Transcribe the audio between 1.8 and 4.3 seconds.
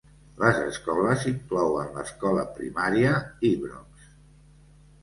l'Escola Primària Ibrox.